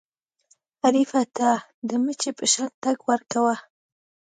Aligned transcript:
حریف 0.81 1.11
ته 1.37 1.49
د 1.89 1.89
مچۍ 2.03 2.31
په 2.37 2.45
شان 2.51 2.69
ټک 2.81 2.99
ورکوه. 3.09 3.55